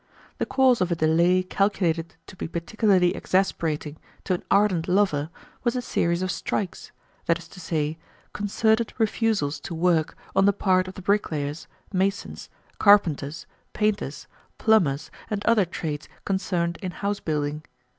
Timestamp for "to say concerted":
7.49-8.93